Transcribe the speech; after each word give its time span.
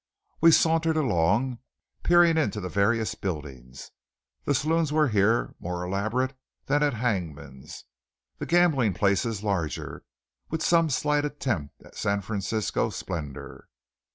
We 0.41 0.49
sauntered 0.49 0.97
along 0.97 1.59
peering 2.01 2.35
into 2.35 2.59
the 2.59 2.69
various 2.69 3.13
buildings. 3.13 3.91
The 4.45 4.55
saloons 4.55 4.91
were 4.91 5.09
here 5.09 5.53
more 5.59 5.83
elaborate 5.83 6.35
than 6.65 6.81
at 6.81 6.95
Hangman's, 6.95 7.83
the 8.39 8.47
gambling 8.47 8.95
places 8.95 9.43
larger, 9.43 9.97
and 9.97 10.01
with 10.49 10.63
some 10.63 10.89
slight 10.89 11.23
attempt 11.23 11.83
at 11.83 11.93
San 11.95 12.21
Francisco 12.21 12.89
splendour. 12.89 13.67